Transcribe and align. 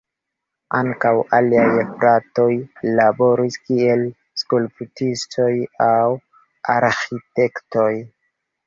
Ankaŭ 0.77 1.11
aliaj 1.39 1.83
fratoj 1.89 2.47
laboris 3.01 3.61
kiel 3.69 4.03
skulptistoj 4.45 5.53
aŭ 5.93 6.05
arĥitektoj. 6.79 7.91